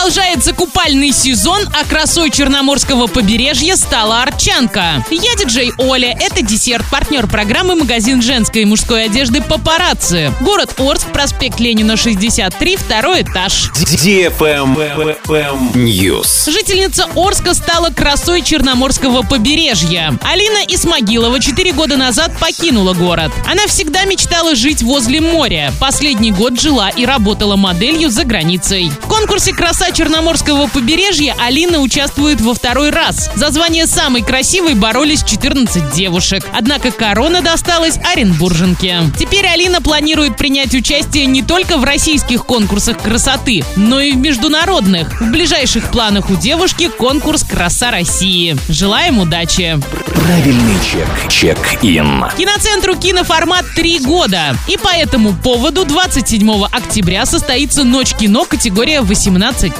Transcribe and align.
Продолжается 0.00 0.54
купальный 0.54 1.12
сезон, 1.12 1.60
а 1.78 1.84
красой 1.84 2.30
Черноморского 2.30 3.06
побережья 3.06 3.76
стала 3.76 4.22
Арчанка. 4.22 5.04
Я 5.10 5.36
диджей 5.36 5.74
Оля, 5.76 6.16
это 6.18 6.40
десерт, 6.40 6.86
партнер 6.90 7.26
программы 7.26 7.74
магазин 7.74 8.22
женской 8.22 8.62
и 8.62 8.64
мужской 8.64 9.04
одежды 9.04 9.42
«Папарацци». 9.42 10.32
Город 10.40 10.72
Орск, 10.80 11.06
проспект 11.12 11.60
Ленина, 11.60 11.98
63, 11.98 12.76
второй 12.76 13.22
этаж. 13.22 13.70
News. 15.74 16.50
Жительница 16.50 17.06
Орска 17.14 17.52
стала 17.52 17.90
красой 17.90 18.40
Черноморского 18.40 19.20
побережья. 19.20 20.18
Алина 20.22 20.64
Исмагилова 20.66 21.40
4 21.40 21.72
года 21.72 21.98
назад 21.98 22.32
покинула 22.40 22.94
город. 22.94 23.32
Она 23.46 23.66
всегда 23.66 24.06
мечтала 24.06 24.54
жить 24.54 24.82
возле 24.82 25.20
моря. 25.20 25.74
Последний 25.78 26.32
год 26.32 26.58
жила 26.58 26.88
и 26.88 27.04
работала 27.04 27.56
моделью 27.56 28.08
за 28.08 28.24
границей. 28.24 28.90
В 29.02 29.06
конкурсе 29.06 29.52
«Краса 29.52 29.89
Черноморского 29.92 30.66
побережья» 30.66 31.34
Алина 31.38 31.80
участвует 31.80 32.40
во 32.40 32.54
второй 32.54 32.90
раз. 32.90 33.30
За 33.34 33.50
звание 33.50 33.86
самой 33.86 34.22
красивой 34.22 34.74
боролись 34.74 35.22
14 35.22 35.92
девушек. 35.92 36.46
Однако 36.52 36.90
корона 36.90 37.42
досталась 37.42 37.98
Оренбурженке. 38.12 39.02
Теперь 39.18 39.46
Алина 39.46 39.80
планирует 39.80 40.36
принять 40.36 40.74
участие 40.74 41.26
не 41.26 41.42
только 41.42 41.76
в 41.78 41.84
российских 41.84 42.44
конкурсах 42.46 42.98
красоты, 42.98 43.64
но 43.76 44.00
и 44.00 44.12
в 44.12 44.16
международных. 44.16 45.20
В 45.20 45.30
ближайших 45.30 45.90
планах 45.90 46.30
у 46.30 46.36
девушки 46.36 46.88
конкурс 46.88 47.44
«Краса 47.44 47.90
России». 47.90 48.56
Желаем 48.68 49.18
удачи! 49.18 49.78
Правильный 50.14 50.76
чек. 50.84 51.08
Check-in. 51.28 52.24
Киноцентру 52.36 52.94
киноформат 52.94 53.64
три 53.74 53.98
года. 53.98 54.56
И 54.68 54.76
по 54.76 54.88
этому 54.88 55.32
поводу 55.32 55.84
27 55.84 56.64
октября 56.70 57.26
состоится 57.26 57.84
Ночь 57.84 58.14
кино 58.14 58.44
категория 58.44 59.00
18+. 59.00 59.79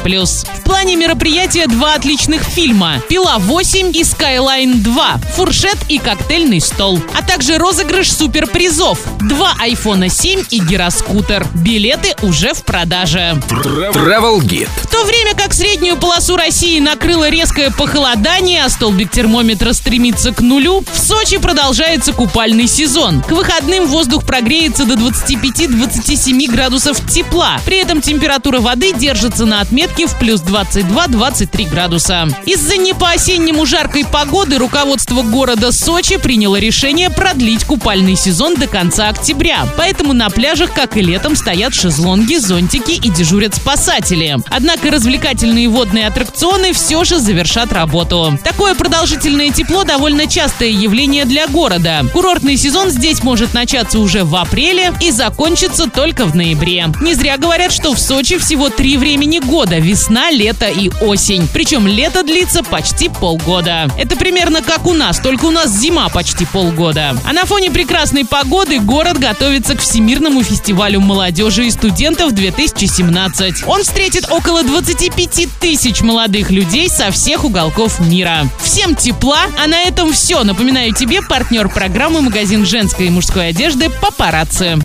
В 0.59 0.63
плане 0.65 0.97
мероприятия 0.97 1.67
два 1.67 1.95
отличных 1.95 2.43
фильма 2.43 3.03
«Пила 3.09 3.37
8» 3.39 3.93
и 3.93 4.03
«Скайлайн 4.03 4.83
2», 4.83 5.35
«Фуршет» 5.35 5.77
и 5.89 5.99
«Коктейльный 5.99 6.61
стол», 6.61 6.99
а 7.15 7.23
также 7.23 7.59
розыгрыш 7.59 8.11
суперпризов 8.11 8.99
два 9.21 9.55
айфона 9.61 10.09
7 10.09 10.45
и 10.51 10.61
гироскутер. 10.61 11.47
Билеты 11.55 12.17
уже 12.23 12.55
в 12.55 12.65
продаже. 12.65 13.37
Travel 13.49 14.39
Guide. 14.41 14.69
В 14.83 14.87
то 14.87 15.05
время 15.05 15.35
как 15.35 15.53
среднюю 15.53 15.99
полосу 15.99 16.37
России 16.37 16.81
накрыло 16.81 17.29
резкое 17.29 17.71
похолодание, 17.71 18.65
а 18.65 18.71
столбик 18.71 19.11
термометра 19.11 19.75
стремится 19.75 20.33
к 20.33 20.41
нулю, 20.41 20.83
в 20.91 20.99
Сочи 20.99 21.39
продолжается 21.39 22.13
купальный 22.13 22.67
сезон. 22.67 23.23
К 23.23 23.33
выходным 23.33 23.87
воздух 23.87 24.25
прогреется 24.25 24.87
до 24.87 24.95
25-27 24.95 26.51
градусов 26.51 26.99
тепла. 27.07 27.61
При 27.67 27.77
этом 27.77 28.01
температура 28.01 28.61
воды 28.61 28.93
держится 28.93 29.45
на 29.45 29.61
отметке 29.61 29.90
в 30.07 30.19
плюс 30.19 30.41
22-23 30.41 31.69
градуса. 31.69 32.29
Из-за 32.47 32.77
не 32.77 32.95
по-осеннему 32.95 33.67
жаркой 33.67 34.07
погоды 34.07 34.57
руководство 34.57 35.23
города 35.23 35.73
Сочи 35.73 36.17
приняло 36.17 36.57
решение 36.57 37.11
продлить 37.11 37.65
купальный 37.65 38.17
сезон 38.17 38.55
до 38.55 38.67
конца 38.67 39.09
октября. 39.09 39.67
Поэтому 39.77 40.13
на 40.13 40.31
пляжах, 40.31 40.73
как 40.73 40.97
и 40.97 41.03
летом, 41.03 41.37
стоят 41.37 41.75
шезлонги, 41.75 42.37
зонтики 42.37 42.93
и 42.93 43.11
дежурят 43.11 43.57
спасатели. 43.57 44.37
Однако 44.49 44.91
развлекательные 44.91 45.69
водные 45.69 46.07
аттракционы 46.07 46.73
все 46.73 47.05
же 47.05 47.19
завершат 47.19 47.73
работу. 47.73 48.39
Такое 48.45 48.75
продолжительное 48.75 49.51
тепло 49.51 49.85
довольно 49.85 50.27
частое 50.27 50.71
явление 50.71 51.25
для 51.25 51.49
города. 51.49 52.05
Курортный 52.13 52.57
сезон 52.57 52.91
здесь 52.91 53.23
может 53.23 53.55
начаться 53.55 53.99
уже 53.99 54.25
в 54.25 54.37
апреле 54.37 54.93
и 55.01 55.11
закончиться 55.11 55.91
только 55.91 56.25
в 56.25 56.35
ноябре. 56.35 56.87
Не 57.01 57.15
зря 57.15 57.37
говорят, 57.37 57.73
что 57.73 57.93
в 57.95 57.99
Сочи 57.99 58.39
всего 58.39 58.69
три 58.69 58.97
времени 58.97 59.41
года– 59.41 59.80
весна, 59.81 60.31
лето 60.31 60.69
и 60.69 60.91
осень. 61.01 61.49
Причем 61.53 61.87
лето 61.87 62.23
длится 62.23 62.63
почти 62.63 63.09
полгода. 63.09 63.89
Это 63.97 64.17
примерно 64.17 64.63
как 64.63 64.87
у 64.87 64.95
нас, 64.95 65.19
только 65.19 65.47
у 65.47 65.51
нас 65.51 65.71
зима 65.71 66.09
почти 66.09 66.45
полгода. 66.45 67.17
А 67.25 67.33
на 67.33 67.45
фоне 67.45 67.71
прекрасной 67.71 68.25
погоды 68.25 68.79
город 68.79 69.19
готовится 69.19 69.75
к 69.75 69.81
Всемирному 69.81 70.43
фестивалю 70.43 71.01
молодежи 71.01 71.67
и 71.67 71.71
студентов 71.71 72.33
2017. 72.33 73.65
Он 73.67 73.83
встретит 73.83 74.31
около 74.31 74.63
25 74.63 75.49
тысяч 75.59 76.03
молодых 76.03 76.51
людей 76.51 76.89
со 76.89 77.11
всех 77.11 77.45
уголков 77.45 78.01
мира. 78.01 78.47
Всем 78.63 78.95
тепла, 78.95 79.41
а 79.63 79.67
на 79.67 79.81
этом 79.81 80.13
все. 80.13 80.45
Напоминаю 80.45 80.95
тебе, 80.95 81.23
партнер 81.23 81.69
программы 81.69 82.21
магазин 82.21 82.67
женской 82.67 83.07
и 83.07 83.11
мужской 83.11 83.49
одежды 83.49 83.91
«Папарацци». 83.91 84.79